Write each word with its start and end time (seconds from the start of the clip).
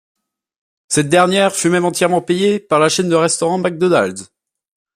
Cette 0.87 1.09
dernière 1.09 1.53
fut 1.55 1.69
même 1.69 1.85
entièrement 1.85 2.23
payée 2.23 2.57
par 2.59 2.79
la 2.79 2.89
chaîne 2.89 3.07
de 3.07 3.13
restaurants 3.13 3.59
McDonald's. 3.59 4.31